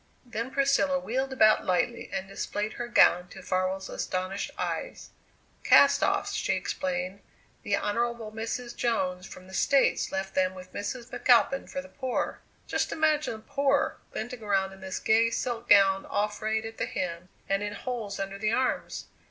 [0.25, 5.11] Then Priscilla wheeled about lightly and displayed her gown to Farwell's astonished eyes.
[5.63, 7.19] "Cast offs," she explained;
[7.61, 8.75] "the Honourable Mrs.
[8.75, 11.11] Jones from the States left them with Mrs.
[11.11, 12.41] McAlpin for the poor.
[12.65, 16.87] Just imagine the 'poor' glinting around in this gay silk gown all frayed at the
[16.87, 19.05] hem and in holes under the arms!